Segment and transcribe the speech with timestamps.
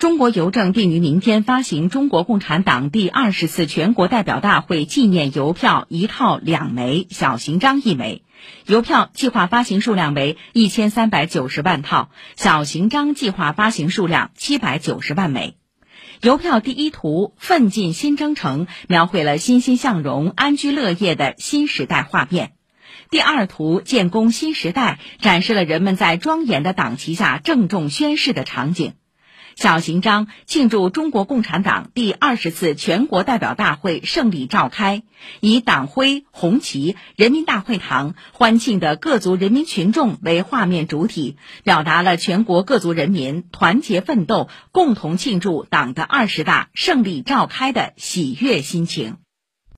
[0.00, 8.22] 中国邮政定于明天发行中国共产党第二十次全国代表大会纪念邮票一套两枚，小型章一枚。
[8.64, 15.58] 邮票计划发行数量为一千三百九十万套，小型章计划发行数量七百九十万枚。
[16.22, 22.52] 邮票第一图“奋进新征程”描绘了欣欣向荣、安居乐业的新时代画面。
[23.10, 28.94] 第二图“建功新时代”展示了人们在庄严的党旗下郑重宣誓的场景。
[29.60, 35.02] 小型章庆祝中国共产党第二十次全国代表大会胜利召开，
[35.40, 49.18] 以党徽、红旗、人民大会堂欢庆的各族人民群众为画面主体，表达了全国各族人民团结奋斗、共同庆祝党的二十大胜利召开的喜悦心情。